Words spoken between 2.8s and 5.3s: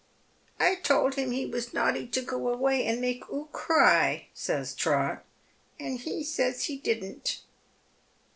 and make oo cry," ys Trot,"